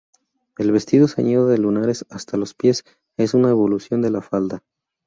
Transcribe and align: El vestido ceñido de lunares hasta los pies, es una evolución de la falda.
El 0.57 0.71
vestido 0.71 1.07
ceñido 1.07 1.45
de 1.47 1.59
lunares 1.59 2.07
hasta 2.09 2.35
los 2.35 2.55
pies, 2.55 2.83
es 3.17 3.35
una 3.35 3.51
evolución 3.51 4.01
de 4.01 4.09
la 4.09 4.23
falda. 4.23 4.63